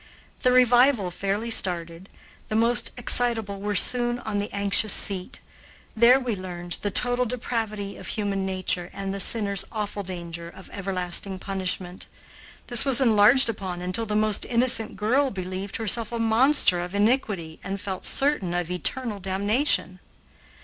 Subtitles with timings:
[0.41, 2.09] The revival fairly started,
[2.49, 5.39] the most excitable were soon on the anxious seat.
[5.95, 10.71] There we learned the total depravity of human nature and the sinner's awful danger of
[10.73, 12.07] everlasting punishment.
[12.65, 17.59] This was enlarged upon until the most innocent girl believed herself a monster of iniquity
[17.63, 19.99] and felt certain of eternal damnation.